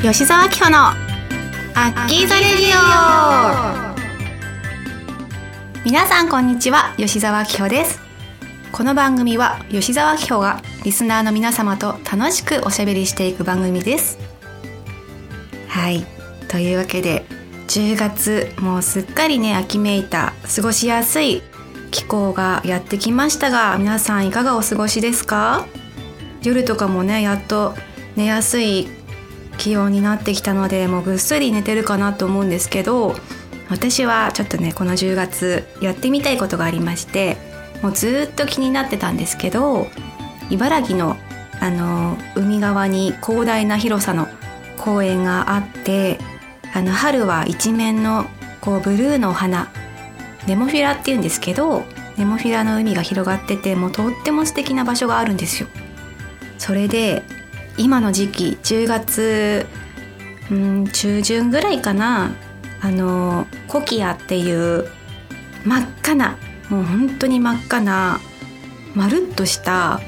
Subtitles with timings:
[0.00, 3.94] 吉沢明穂のアッキーザレディオ。
[5.84, 8.00] 皆さんこんにちは吉沢明穂です。
[8.70, 14.20] この番組は吉沢明穂がリスナーの皆様と楽しくおしゃべりしていく番組です。
[15.66, 16.06] はい。
[16.46, 17.24] というわけで
[17.66, 21.42] 10月もうすっかりね秋めいた過ごしやすい
[21.90, 25.66] 気候がやってきましたが皆さんいかがお過ごしですか？
[26.44, 27.74] 夜とかもねやっと
[28.14, 28.96] 寝やすい
[29.58, 33.14] 気温になってきたのでもうぐっすり寝てるかなと思うんですけど
[33.68, 37.36] 私はちょっとねこの10月やってみたいことがありまして
[37.82, 39.86] もうずっと気になってたんですけど
[40.50, 41.16] 茨城の
[41.60, 44.28] あの海側に広大な広さの
[44.78, 46.18] 公園があって
[46.72, 48.26] あの春は一面の
[48.60, 49.68] こうブルーのお花
[50.46, 51.82] ネモフィラっていうんですけど
[52.16, 55.68] ネモフィラの海が広がっててもうとっても素敵な場所があるんですよ。
[56.58, 57.22] それで
[57.78, 59.66] 今の時期10月
[60.50, 62.32] うん中旬ぐらいかな。
[62.80, 64.88] あのコキアっていう
[65.64, 66.36] 真っ赤な
[66.68, 68.20] もう本当に真っ赤な
[68.94, 70.00] まるっとした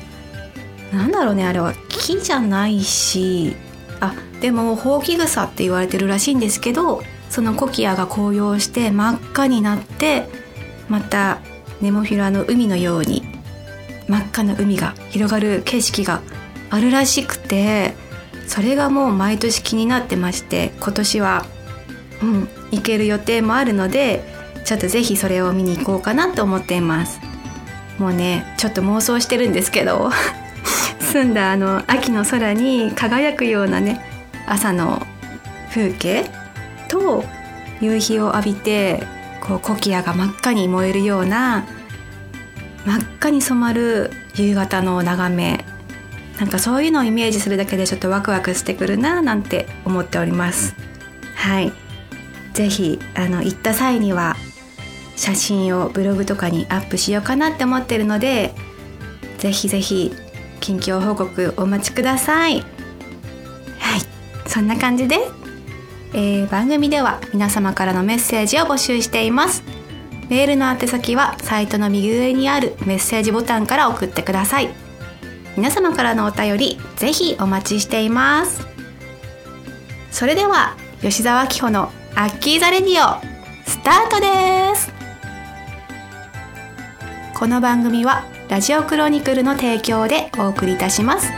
[0.93, 1.75] なんだろうねあれは。
[1.89, 3.57] 木じゃないし
[4.01, 10.29] あでもほうき草って言われてるらしいんですけどそのコキアが紅葉して真っ赤になって
[10.89, 11.41] また
[11.81, 13.23] ネモフィラの海のように
[14.09, 16.23] 真っ赤な海が広がる景色が
[16.71, 17.95] あるらしくて
[18.47, 21.45] それがもう毎年気になってまして今年は
[22.23, 24.25] うん行ける予定もあるので
[24.65, 27.21] ちょっとぜひそれを見に行こうかなと思っています。
[27.99, 30.11] もうねちょっと妄想してるんですけど
[31.01, 34.01] 澄んだあの秋の空に輝くようなね
[34.47, 35.07] 朝の
[35.69, 36.31] 風景
[36.89, 37.25] と
[37.81, 39.07] 夕日を浴びて
[39.41, 41.67] こうコキアが真っ赤に燃えるような
[42.87, 45.65] 真っ赤に染まる夕方の眺め
[46.41, 50.75] なんかそういうのをイメージするだけでちょっとワクワクしてくるななんて思っております。
[51.35, 51.71] はい。
[52.55, 54.37] 是非あの行った際には
[55.17, 58.55] 写真をブログとかにアップしようかなって思ってるので
[59.39, 60.13] 是非是非
[60.61, 62.55] 近況報告お待ちください。
[62.55, 62.65] はい。
[64.49, 65.19] そんな感じで、
[66.15, 69.63] えー、番組では皆様からのメッセージを募集しています。
[70.31, 74.90] メールの宛先はサイトの右上にあるメッセージボタンから送ってください。
[75.57, 78.67] 皆様からのお便りぜひお待ちしています。
[80.11, 83.21] それでは吉澤紀穂のアッキーザレディオ
[83.67, 84.93] スタートです。
[87.35, 91.29] この番組はラジオクロニクルの提供でお送りいたします。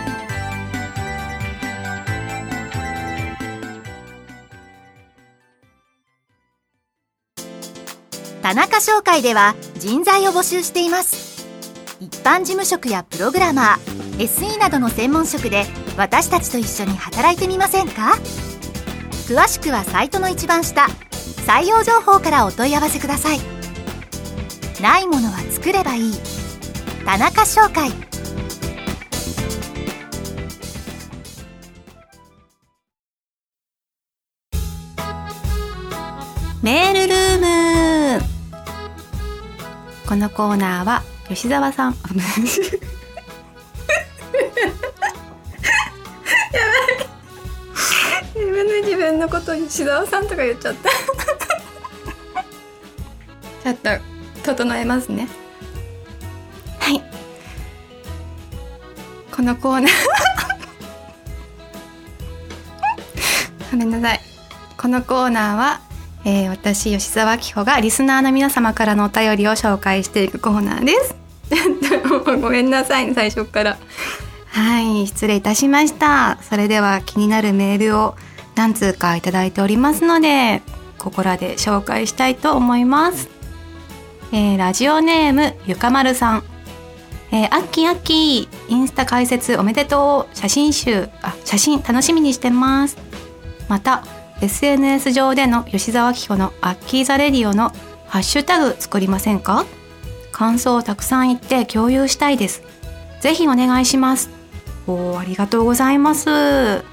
[8.42, 11.46] 田中商会では人材を募集しています。
[12.00, 15.64] 一般事務職やプログラマー SE などの専門職で
[15.96, 18.12] 私たちと一緒に働いてみませんか？
[19.26, 20.86] 詳しくはサイトの一番下
[21.46, 23.40] 採用情報からお問い合わせください。
[24.80, 26.14] ないものは作ればいい。
[27.04, 27.90] 田中商会。
[36.62, 38.24] メールルーム。
[40.08, 41.96] このコーナーは吉澤さん。
[49.32, 50.90] こと石澤さんとか言っちゃった。
[53.64, 53.88] ちょっと
[54.42, 55.26] 整えますね。
[56.78, 57.02] はい。
[59.34, 59.90] このコーナー。
[63.72, 64.20] ごめんなさい。
[64.76, 65.80] このコーナーは、
[66.26, 71.16] えー、私吉澤紀穂がリスナーの皆様からのお便りを紹介していくコーナーです。
[72.38, 73.78] ごめんなさい最初から。
[74.48, 76.36] はい失礼いたしました。
[76.42, 78.14] それでは気になるメールを
[78.54, 80.62] 何通かいただいておりますので
[80.98, 83.28] ここらで紹介したいと思います、
[84.32, 86.44] えー、ラジオネームゆかまるさん。
[87.34, 90.36] えー、アッキーアッキーインスタ解説おめでとう。
[90.36, 92.98] 写真集あ写真楽しみにしてます。
[93.68, 94.04] また
[94.42, 97.72] SNS 上での吉沢紀子のアッキーザレディオの
[98.06, 99.64] ハッシュタグ作りませんか？
[100.30, 102.62] 感想をたくさん言って共有したいです。
[103.20, 104.28] ぜひお願いします。
[104.86, 106.84] おありがとうございます。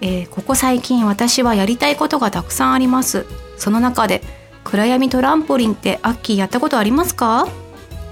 [0.00, 3.26] えー、ここ最近私はやりたいことがたくさんあります。
[3.56, 4.22] その中で
[4.64, 7.48] 暗闇トランポリンってアッキーやったことありますか？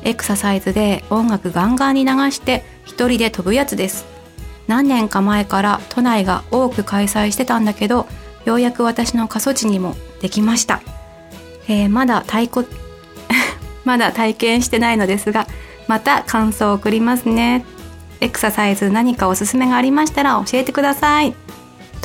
[0.03, 4.07] エクササイズで音楽ガンガンに流して一人で飛ぶやつです。
[4.67, 8.07] 何年か前から都内が多く開催してたんだけど
[8.45, 10.83] ようやく私の過疎地にもできました、
[11.69, 12.67] えー、まだ太鼓
[13.85, 15.47] まだ体験してないのですが
[15.87, 17.65] また感想を送りますね。
[18.21, 21.35] エクササイズ何かおすすめがありましたら教えてください。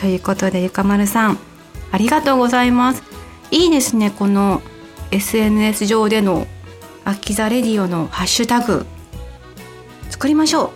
[0.01, 1.37] ということでゆかまるさん
[1.91, 3.03] ありがとうございます。
[3.51, 4.61] いいですねこの
[5.11, 6.47] SNS 上での
[7.05, 8.87] アキザレディオのハッシュタグ。
[10.09, 10.69] 作りましょう。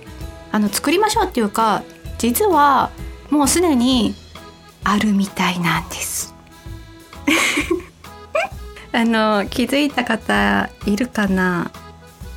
[0.52, 1.84] あの作りましょうっていうか
[2.20, 2.92] 実は
[3.32, 4.14] もうすでに
[4.84, 6.36] あるみたいなんです。
[8.94, 11.72] あの気づいた方いるかな、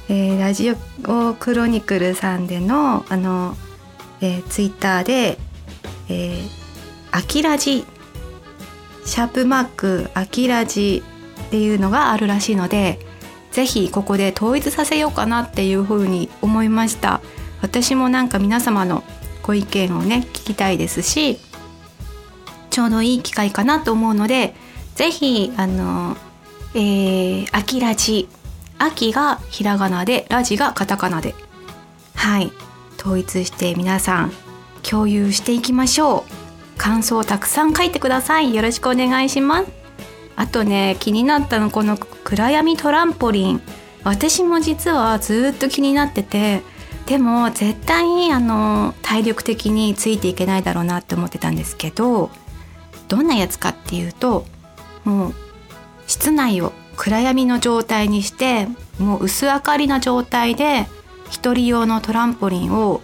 [0.08, 0.74] えー、ラジ
[1.04, 3.58] オクロニクルさんでのあの、
[4.22, 5.38] えー、ツイッターで
[6.08, 6.67] 「えー、
[7.10, 7.84] アキラジ」
[9.04, 11.02] シャープマーク「アキラジ」
[11.40, 12.98] っていうのがあるらしいので
[13.52, 17.20] ぜひここで統一させようかなっていうふうに思いました。
[17.60, 19.02] 私もなんか皆様の
[19.42, 21.38] ご意見をね聞きたいですし
[22.70, 24.54] ちょうどいい機会かなと思うので
[24.94, 26.16] ぜひあの
[26.74, 28.28] えー、秋ラジ。
[28.78, 31.34] 秋がひらがなでラジがカタカナで。
[32.14, 32.52] はい。
[32.98, 34.32] 統一して皆さん
[34.82, 36.47] 共有していきましょう。
[36.78, 38.54] 感想をたくさん書いてください。
[38.54, 39.66] よろしくお願いします。
[40.36, 43.60] あとね気になったのこの暗闇トランポリン。
[44.04, 46.62] 私も実はずっと気になってて。
[47.06, 52.30] でも絶対あの体力的についていけないだろうなって思ってたんですけど
[53.08, 54.44] どんなやつかっていうと
[55.04, 55.34] もう
[56.06, 60.86] 室内を暗闇の状態にしてもう薄明かりな状態で
[61.30, 63.00] 一人用のトランポリンを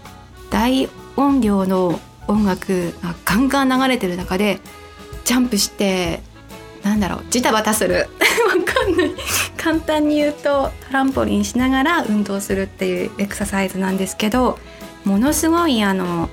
[0.50, 1.98] 大音量の
[2.28, 4.60] 音楽がガンガン流れてる中で
[5.24, 6.20] ジャンプして
[6.82, 8.08] なんだろうジタバタする。
[8.46, 9.10] わかんない。
[9.56, 14.58] 簡単に言うとトランポリンしながら運動するっていうエクササイズなんですけど
[15.04, 16.28] ものすごいあの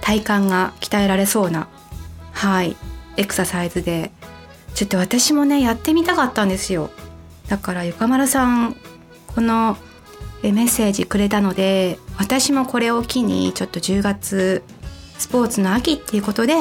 [0.00, 1.68] 体幹が鍛えられそうな
[2.32, 2.76] はい
[3.16, 4.10] エクササイズで。
[4.78, 6.90] ちょっと私もねやってみたかったんですよ。
[7.48, 8.76] だからゆかまるさん
[9.26, 9.76] この
[10.42, 14.62] メッセージくれたので私もこれを機にちょっと10月
[15.18, 16.54] スポーツの秋っていうことで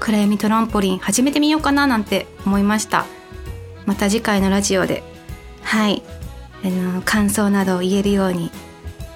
[0.00, 3.06] 暗闇トランポリン始めてみようかななんて思いました。
[3.86, 5.02] また次回のラジオで
[5.62, 6.02] はい。
[6.64, 8.50] あの感想などを言えるように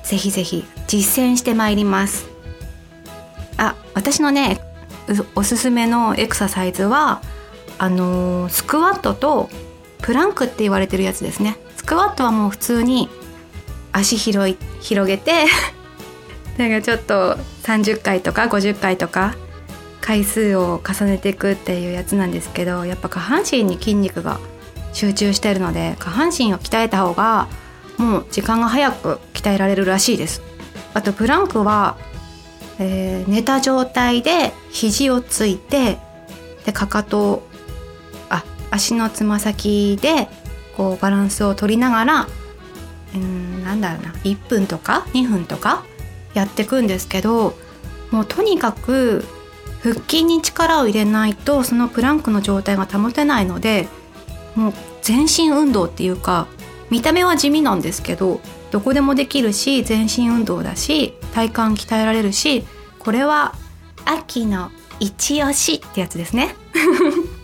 [0.03, 2.26] ぜひぜひ実践してまいります。
[3.56, 4.61] あ私のね
[5.35, 7.23] おすすめのエクササイズは
[7.79, 9.49] あの、スクワットと
[10.03, 11.56] プランクって言われてるやつですね。
[11.76, 13.09] スクワットはもう普通に
[13.93, 15.47] 足広い広げて
[16.59, 19.37] なんかちょっと30回とか50回とか
[20.01, 24.41] 回数を重ねていくっていうやつなんですけどやっぱ下半身に筋肉が
[24.93, 27.49] 集中してるので下半身を鍛えた方が
[27.97, 30.43] もう時間が早く鍛えられるらしいです。
[30.95, 31.97] あとプランクは、
[32.79, 35.99] えー、寝た状態で肘をついて
[36.65, 37.47] でかかと
[38.31, 40.29] あ足のつま先で
[40.77, 42.29] こうバランスを取りながら
[43.15, 44.13] うんなんだろうな。
[44.25, 45.85] 1分とか2分とか
[46.38, 47.55] やっていくんですけど
[48.11, 49.25] もうとにかく
[49.82, 53.88] 腹筋に力を入れないとそのプランクの状態が保てないので
[54.55, 56.49] もう全身運動っていうか
[56.90, 58.40] 見た目は地味なんですけど
[58.70, 62.64] どこでもできるし全身運動だし体幹鍛えられるし
[62.99, 63.55] これは
[64.05, 64.70] 秋の
[65.00, 66.55] 一押しってやつですね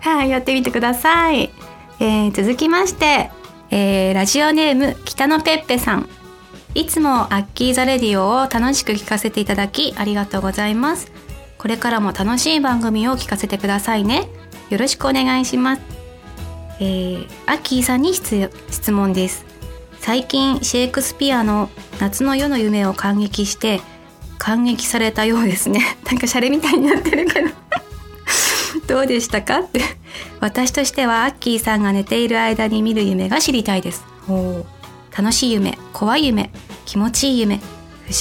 [0.00, 1.50] はい、やってみてください。
[1.98, 3.30] えー、続きまして、
[3.70, 6.08] えー、ラジオネーム北野ペッペさん。
[6.74, 11.12] いつもアッキーザレディオを楽しく聞かせていただきありがとうございます。
[11.56, 14.28] これからも楽しい番組を聞かせてくださいね。
[14.70, 15.82] よろしくお願いします。
[16.80, 19.46] えー、アッキーさんに質問です。
[20.00, 23.80] 最近シェイクスピアの夏の夜の夢を感激して
[24.38, 25.80] 感激されたようですね。
[26.04, 27.52] なんかシャレみたいになってるから。
[28.88, 29.80] どうでしたかって
[30.40, 34.73] 私としてはアッキーさんが寝ている間に見る夢が知りたいですほう
[35.16, 36.50] 楽しい夢怖い夢
[36.84, 37.62] 気持ちいい夢不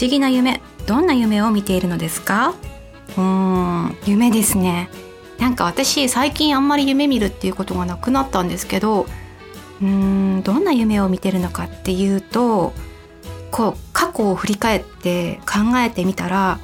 [0.01, 2.53] 思議な夢どんな夢を見ているのですか？
[3.09, 4.89] うーん夢ですね。
[5.39, 9.01] なんか私最近あんまり夢見るっていうことがなくなったんですけど
[9.81, 12.73] うーんどんな夢を見てるのかっていうと
[13.51, 16.59] こう過去を振り返って考えてみたら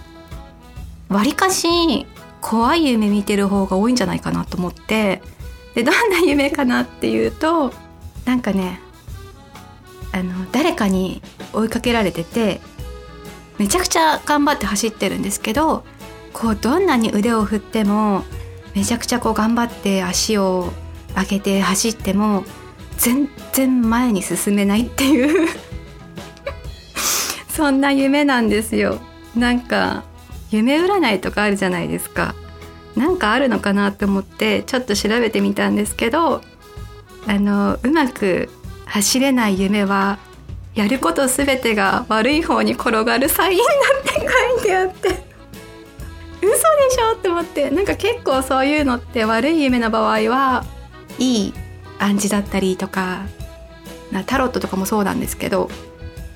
[1.10, 2.06] わりかし
[2.40, 5.22] 怖い夢見てる方が多いんじゃないかなと思って
[5.76, 7.74] でどんな夢かなっていうと
[8.26, 8.80] なんかね
[10.12, 11.22] あの誰かに
[11.54, 12.62] 追いかけられてて
[13.58, 15.84] めちゃくちゃ頑張って走ってるんですけど
[16.34, 18.24] こうどんなに腕を振っても
[18.76, 20.72] めちゃくちゃこう頑張って足を
[21.16, 22.44] 上げて走っても
[22.98, 25.50] 全然前に進めないっていう
[27.50, 29.00] そんな夢なんですよ。
[29.36, 30.04] なんか
[30.52, 32.36] 夢占いとかあるじゃないですか。
[32.96, 36.42] なんかあるのかなって思ってちょっと調べてみたんですけど
[37.28, 38.50] あのうまく
[38.90, 40.20] 走れない夢は
[40.76, 43.68] やることすべてが悪い方に転がるサインなん
[44.04, 45.30] て書いてあって。
[46.42, 46.56] 嘘で
[46.92, 47.70] しょって思って。
[47.70, 50.64] なんか結構そういうのって悪い夢の場合は
[51.18, 51.54] いい
[52.00, 53.26] 暗示だったりとか
[54.26, 55.70] タロットとかもそうなんですけど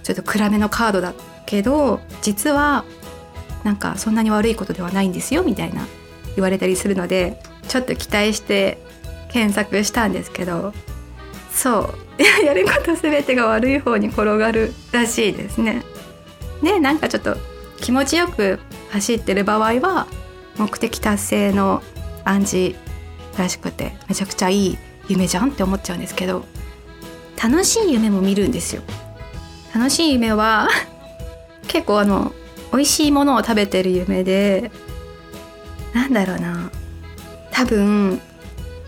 [0.03, 1.13] ちょっと暗めのカードだ
[1.45, 2.83] けど実は
[3.63, 5.88] なんかそんなに悪いことではないんですよみたいな
[6.36, 8.77] 言われたりするのでちょっと期待して
[9.29, 10.74] 検索したんですけど
[11.53, 15.83] そうやること全てが悪い方に転がるらしいですね。
[16.62, 17.38] でなんかちょっと
[17.79, 18.60] 気持ちよく
[18.91, 20.07] 走ってる場合は
[20.57, 21.81] 目的達成の
[22.24, 22.75] 暗示
[23.38, 26.45] らしくてめちゃくちゃいい夢じゃんって思っちゃうんですけど
[27.41, 28.81] 楽しい夢も見るんですよ。
[29.75, 30.69] 楽しい夢は
[31.67, 32.33] 結構あの
[32.72, 34.72] 美味しいものを食べてる夢で
[35.93, 36.69] なんだろうな
[37.51, 38.22] 多分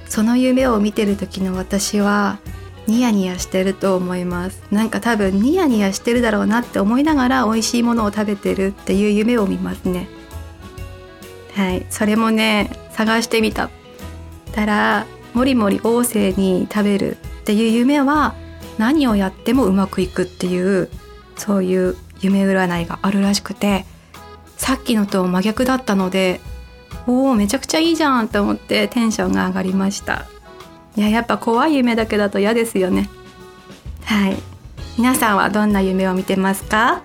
[0.08, 2.40] その夢を見てる時の私は
[2.88, 4.62] ニヤニヤしてると思います。
[4.72, 10.08] なんか多分ニヤニヤしてるだろうなって思いながら美味しいものを食べてるっていう夢を見ますね。
[11.56, 11.86] はい。
[11.90, 13.70] それもね探してみた。
[14.52, 18.36] たらもりもり旺盛に食べるっていう夢は
[18.78, 20.90] 何をやってもうまくいくっていう
[21.36, 23.86] そういう夢占いがあるらしくて
[24.58, 26.40] さっきのと真逆だったので
[27.08, 30.26] おおめちゃくちゃいいじゃんと思ってテンションが上がりました。
[30.96, 33.10] いややっぱ怖い夢だけだと嫌ですよね。
[34.06, 34.38] はい。
[34.98, 37.02] 皆さんはどんな夢を見てますか？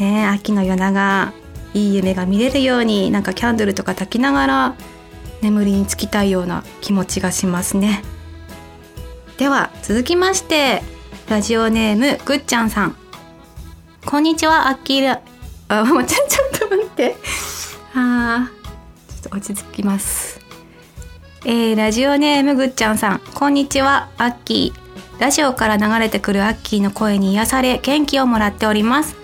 [0.00, 1.32] ね秋の夜長
[1.74, 4.74] いい夢が見れるようになんかキャンドルとか焚きながら
[5.42, 8.02] 眠りにつきたいような気持ちがしますね。
[9.38, 10.82] では続きまして
[11.28, 12.96] ラジオネームぐっちゃんさん。
[14.04, 15.22] こんにちはアッキーラ。
[15.68, 17.16] あもうちょちょっと待って。
[17.94, 20.43] あーちょっと落ち着きます。
[21.46, 23.20] えー、ラジオネームぐっちゃんさん。
[23.34, 25.20] こんにちはアッキー。
[25.20, 29.14] ラジオから流れてくるアッキーの声に癒され元気をもらっております。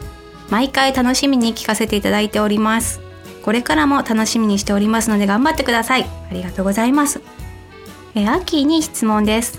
[0.51, 3.01] 毎回楽しみに聞かせていただいております。
[3.43, 6.05] これからも楽しみにしておりますので頑張ってください。
[6.31, 7.23] ありがとうございます。
[8.15, 9.59] えー、アッキーに質問です。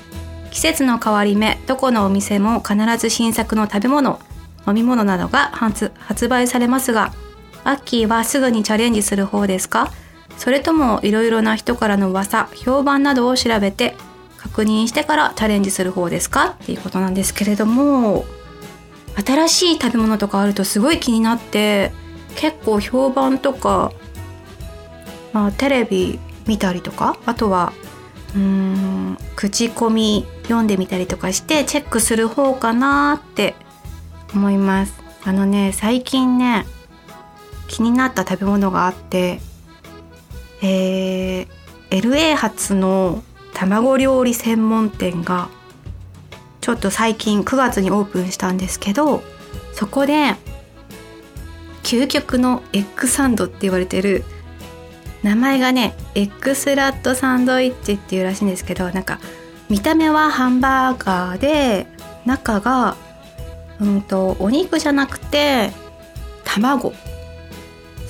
[0.51, 4.19] 季節の変わり目どこのお店も必ず新作の食べ物
[4.67, 7.11] 飲み物などが発売されますが
[7.63, 9.91] アッキーはすぐにチャレンジする方ですか？
[10.37, 13.95] それともいろいろな人からの噂評判などを調べて
[14.37, 16.57] 確認してからチャレンジする方ですか？
[16.61, 18.25] っていうことなんですけれども
[19.23, 21.91] 新しい食べ物とかあるとすごい気になって
[22.35, 23.91] 結構評判とか、
[25.33, 27.73] まあ、テレビ見たりとかあとは
[28.33, 33.55] うーん口コミ読んでみたりとかしてチェックする方かなって
[34.33, 34.93] 思います。
[35.23, 36.65] あのね最近ね
[37.67, 39.39] 気になった食べ物があって
[40.61, 41.47] えー、
[41.89, 45.49] LA 発の卵料理専門店が
[46.61, 49.23] ちょっと最近9月にオープンしたんですけど
[49.73, 50.35] そこで
[51.83, 54.23] 究極のエッグサンドって言われてる
[55.23, 59.19] 名前がね Eggslut サンドイッチっていうらしいんですけどなんか
[59.69, 61.87] 見た目はハンバーガーで
[62.25, 62.95] 中が
[63.79, 65.71] うんとお肉じゃなくて
[66.43, 66.93] 卵。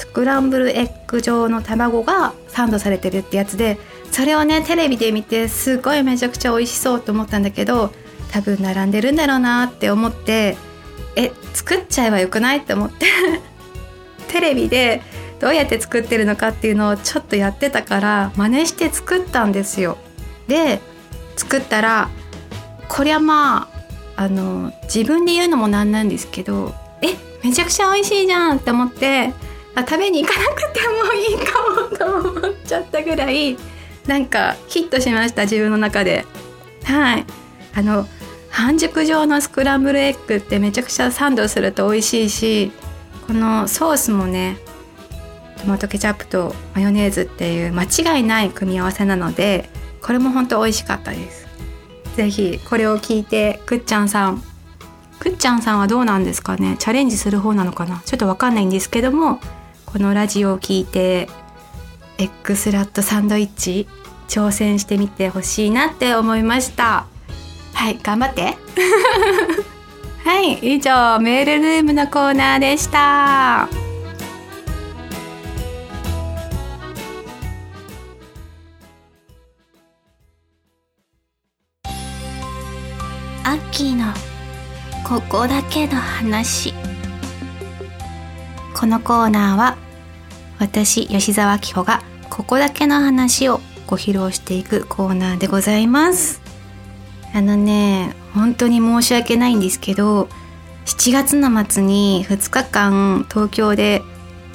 [0.01, 3.77] スクランブルエッグ状の卵がサンドされてるってやつで
[4.11, 7.91] それをねテレビで見てすごいめちゃくちゃ美味しそうと思ったんだけど
[8.31, 10.57] 多分並んでるんだろうなって思って
[11.15, 13.05] え作っちゃえばよくないって思って
[14.27, 15.03] テレビで
[15.39, 19.99] どうやって作ってるのかっていうのをちょっとやってたから真似して作ったんですよ。
[20.47, 20.81] で
[21.37, 22.09] 作ったら
[22.87, 23.69] こりゃま
[24.15, 27.09] ああの自分で言うのもなんなんですけどえ
[27.43, 29.31] めちゃくちゃ美味しいじゃんって思って
[29.75, 33.57] あ食べに行かなくてもいいかもと思っちゃったぐらい
[34.05, 36.25] なんかヒットしました自分の中で。
[36.83, 37.25] はい。
[37.73, 38.05] あの
[38.49, 42.71] 半熟状のスクランブルエッグってめちゃくちゃサンドすると美味しいし
[43.27, 44.57] このソースもね
[45.61, 49.69] トマトケチャップとマヨネーズっていう間違いない組み合わせなので
[50.01, 51.47] これも本当美味しかったです。
[52.17, 54.43] ぜひこれを聞いてくっちゃんさん。
[55.19, 56.75] くっちゃんさんはどうなんですかね？
[56.79, 58.01] チャレンジする方なのかな？
[58.05, 59.39] ちょっとわかんないんですけども
[59.91, 61.27] このラジオを聞いて
[62.17, 63.89] エッグスラットサンドイッチ
[64.29, 67.07] 挑戦してみてほしいなって思いました。
[67.73, 68.57] はい頑張って。
[70.23, 73.63] はい以上メールルームのコーナーでした。
[83.43, 84.13] アッキーの
[85.03, 86.80] ここだけの話。
[88.81, 89.77] このコーナーは
[90.57, 96.41] 私吉沢紀穂がここだけの話をご披露していくコーナーでございます。
[97.31, 100.29] あのね本当に申し訳ないんですけど
[100.85, 104.01] 7月の末に2日間東京で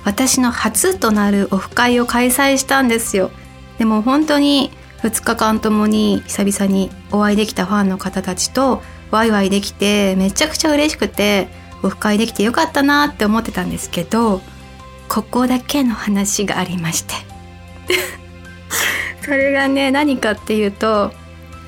[0.04, 3.30] 私の初となるオフ会を開催したんですよ。
[3.78, 11.46] でも本当に2日間ともに久々にお会いできたファンの方たちとワイワイできてめちゃくちゃ嬉しくて
[11.82, 14.40] オフ会できてよかったなって思ってたんですけど
[15.08, 17.14] ここだけの話がありまして。
[19.22, 21.12] それがね何かっていうと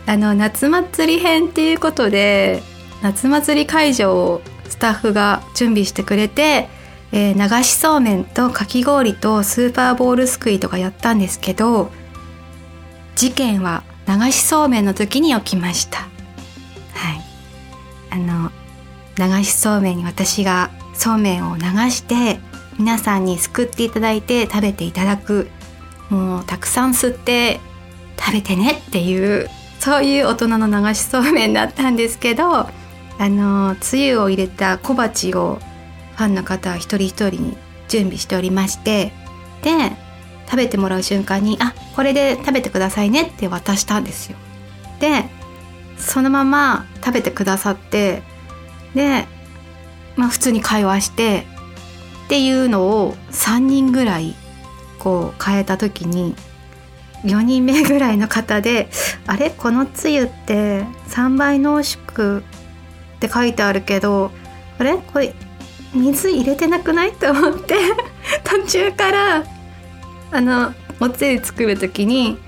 [0.07, 2.63] あの夏祭り編っていうことで
[3.03, 6.69] 夏祭り会場をスタッフが準備してくれて、
[7.13, 11.91] えー、流しそうめんとかき氷とスーパーボールすくいとかやったんですけど
[13.17, 15.99] 事件は流しそうめんの時に起きました。
[15.99, 16.09] はい。
[18.11, 18.51] あの
[19.19, 22.41] 流しそうめんに私がそうめんを流して
[22.79, 25.49] 皆さんにすくっていただいて食べていただく
[26.11, 27.61] もうたくさん吸って
[28.19, 29.49] 食べてねっていう
[29.81, 32.71] そういう大人の流しそうめんだったんですけどあ
[33.21, 35.59] のつゆを入れた小鉢を
[36.17, 37.57] ファンの方一人一人に
[37.89, 39.13] 準備しておりまして
[39.63, 39.93] で
[40.47, 44.37] 食べてもらう瞬間に「あこれで食べてくださいね」って渡したんですよ。
[45.01, 45.25] で
[45.99, 48.23] そのまま食べてくださって
[48.95, 49.27] で、
[50.17, 51.47] まあ、普通に会話して
[52.27, 54.35] っていうのを3人ぐらい
[54.99, 56.35] こう変えた時に
[57.25, 58.89] 4人目ぐらいの方で
[59.27, 59.51] 「あれ？
[59.51, 62.43] このつゆって3倍濃縮っ
[63.21, 64.31] て書いてあるけど
[64.79, 64.97] あれ？
[64.99, 65.35] これ
[65.95, 67.75] 水入れてなくない?」と思って
[68.45, 69.45] 途中から
[70.31, 72.39] あのおつゆ作る時に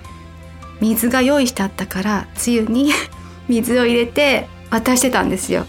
[0.80, 2.92] 水が用意してあったからつゆに
[3.49, 5.66] 水を入れて渡してたんですよ。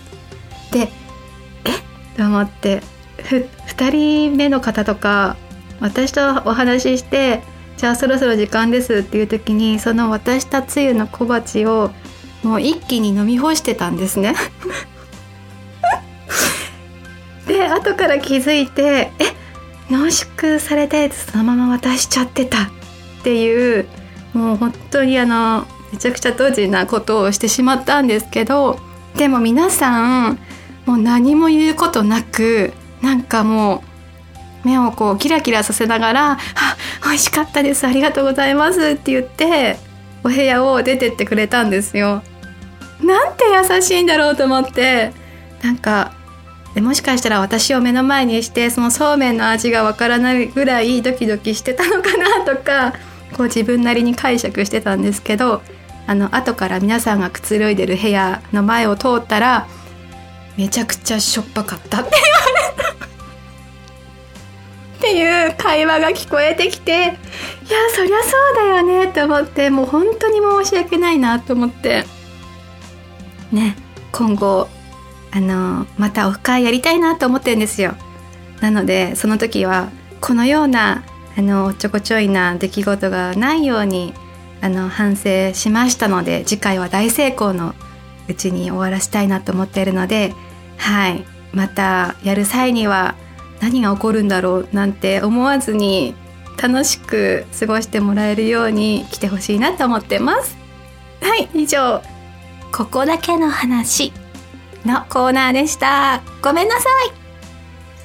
[0.71, 0.83] でえ？
[0.83, 0.87] っ
[2.17, 2.81] と思って。
[3.23, 5.37] ふ2人目の方とか
[5.79, 7.41] 私とお話しして
[7.77, 11.91] じゃあそろそろ時間ですっていう時にその渡したつゆの小鉢を
[12.43, 14.33] もう一気に飲み干してたんですね。
[17.47, 19.25] で後から気づいてえ？
[19.91, 22.69] 濃縮されたやつそのまま渡しちゃってたっ
[23.23, 23.87] ていう
[24.33, 28.79] もう本当にあのめちゃくちゃドジなことをしてしまったんですけど
[29.17, 30.39] でも皆さん
[30.85, 33.83] もう何も言うことなくなんかも
[34.63, 36.37] う目をこうキラキラさせながら「あ
[37.03, 39.77] 美味しかったですありがとうございます」って言って
[40.23, 42.21] お部屋を出てってくれたんですよ。
[43.01, 45.11] なんて優しいんだろうと思って
[45.63, 46.11] なんか
[46.75, 52.93] でもしかしたら私を目の前にしてそのそうめんの味がわからないぐらいドキドキしてたのかなとか
[53.35, 55.61] こう自分なりに解釈してたんですけど
[56.07, 59.67] あの後から皆さんがくつろいでる部屋の前を通ったら
[60.61, 62.01] めちゃくちゃしょっぱかった。
[62.01, 62.27] って言わ
[62.69, 62.91] れた
[64.93, 67.15] っていう会話が聞こえてきていや
[67.95, 72.05] そりゃそうだよねって思ってもう本当に申し訳ないなと思って。
[73.51, 73.75] ね
[74.11, 74.69] 今後
[75.31, 77.95] あのまたオフ会やりたいなと思ってるんですよ。
[78.59, 81.03] なのでその時はこのような
[81.35, 84.13] あのおっちょこちょいな出来事がないように
[84.61, 87.73] あの反省しましたので次回は大成功の
[88.27, 90.35] うちに終わらせたいなと思っているので
[90.81, 93.15] はいまたやる際には
[93.61, 96.15] 何が起こるんだろうなんて思わずに
[96.61, 100.57] 楽しく過ごしてもらえるように来てほしいなと思ってます
[101.21, 102.01] はい以上
[102.71, 104.11] ここだけの話
[104.85, 107.21] のコーナーでしたごめんなさい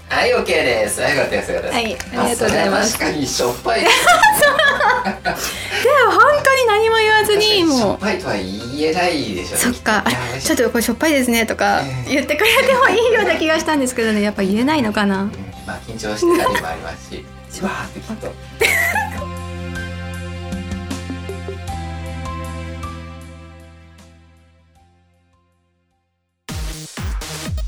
[0.08, 1.00] はい、OK です。
[1.00, 1.50] はい、よかったです。
[1.50, 2.06] よかったです。
[2.12, 3.80] はいありがとうございます確かにしょっぱい。
[5.12, 5.30] で
[6.06, 7.96] も本当に何も言わずにしょもう。
[7.96, 9.76] っぱいとは言えないでしょうね。
[9.76, 10.04] そっか。
[10.40, 14.22] ちょっとこれしょっぱいですねとか言ってくれてもいいような気がしたんですけどね。
[14.22, 15.22] やっぱ言えないのかな。
[15.22, 18.32] うんまあ緊張してたりもありますし、 じわーってきっと。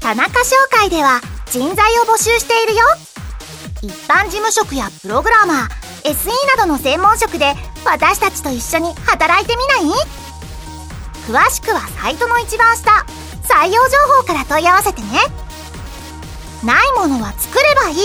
[0.01, 1.21] 田中商会では
[1.51, 2.85] 人材を募集しているよ。
[3.83, 9.99] 一般事務職やプログラマー SE などの専門職で私たちと一緒に働いてみない？
[11.27, 12.91] 詳しくはサイトの一番下
[13.43, 13.81] 採用情
[14.19, 15.09] 報から問い合わせてね。
[16.65, 17.97] ないものは作ればいい。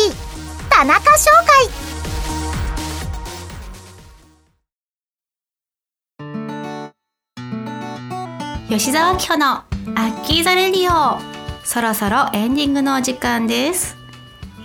[0.69, 1.69] 田中商会。
[8.69, 9.63] 吉沢紀穂のア
[10.09, 11.19] ッキーザレディオ。
[11.65, 13.95] そろそろエンディングのお時間です、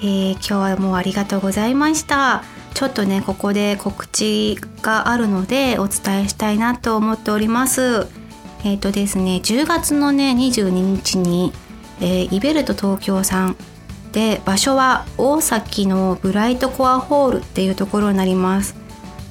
[0.01, 2.43] えー今日はもうありがとうございました。
[2.75, 8.07] ちょっとねここで告知があるのでお伝えしたいなと思っております。
[8.65, 11.53] えっ、とですね10月のね22日に、
[12.01, 13.57] えーイベルト東京さん
[14.13, 18.77] で場所は大崎のブライトコアホールっていうところになります。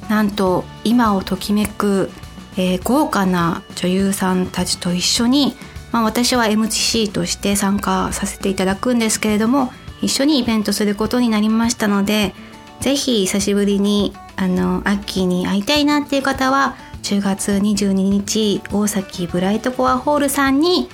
[0.10, 2.10] なんと今をときめく、
[2.58, 5.56] えー豪華な女優さんたちと一緒に、
[5.91, 9.71] まあ、私は MC として参加させていただくんですけれども
[10.02, 12.34] 一緒にイベントすることになりましたので
[12.81, 20.89] ぜひ久しぶりにあのアッキーに会いたいなっていう方は10月22日大崎ブライトコアホールさんに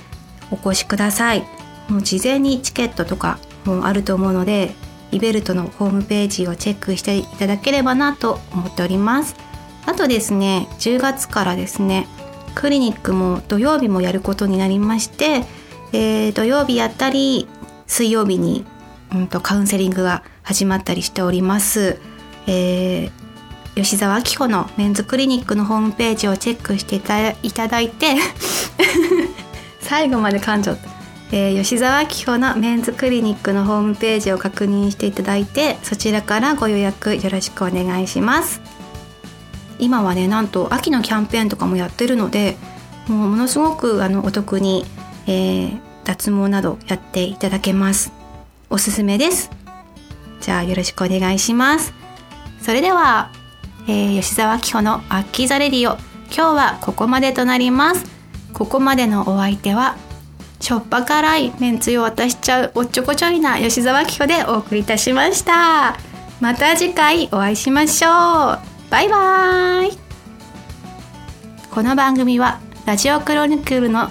[0.50, 1.44] お越しください。
[1.88, 4.74] もう事前にチケットとかもあると思うので
[5.12, 9.36] イベルトのホームページをチェックしていただければなと思っております。
[9.86, 12.08] あとですね10月からですね
[12.54, 15.44] クリニックも土曜日もやることになりまして、
[15.92, 17.48] えー、土曜日やったり
[17.86, 18.64] 水曜日に、
[19.14, 21.98] うんと、カウンセリングが始まったりしております、
[22.46, 23.10] えー、
[23.74, 27.00] 吉澤明子のメンズクリニックのホームページをチェックしてい
[27.52, 28.16] ただいて
[29.80, 30.88] 最後まで噛んじゃった、
[31.32, 38.60] えー、吉澤明子のメンズクリニックのホームページを確認していただいてそちらからご予約よろしくお願いします。
[39.80, 42.56] 今はねなんと秋のキャンペーンとかもやってるので
[43.08, 44.86] もうものすごくあのお得に、
[45.26, 48.23] えー、脱毛などやっていただけます。
[48.74, 49.52] おすすめです。
[50.40, 51.94] じゃあよろしくお願いします。
[52.60, 53.30] それでは、
[53.86, 58.04] えー、吉沢紀穂のアッキーザレディオ今日はここまでとなります。
[58.52, 59.94] ここまでのお相手は
[60.58, 65.96] しょっぱ辛いめんつゆを渡しちゃうおっちょこちょいな吉沢紀穂でお送りいたしました。
[66.40, 68.10] また次回お会いしましょう。
[68.90, 69.96] バイバイ。
[71.70, 74.10] この番組はラジオクロニクルの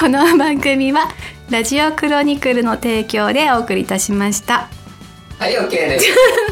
[0.00, 1.10] この番組は
[1.50, 4.70] ラジオクロニクルの提供でお送りいたしました。
[5.38, 6.06] はい OK です